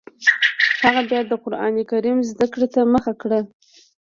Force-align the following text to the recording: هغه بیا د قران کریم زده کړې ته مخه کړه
هغه 0.83 1.01
بیا 1.09 1.19
د 1.25 1.31
قران 1.43 1.75
کریم 1.91 2.17
زده 2.31 2.45
کړې 2.53 2.67
ته 2.73 2.81
مخه 2.93 3.13
کړه 3.21 3.39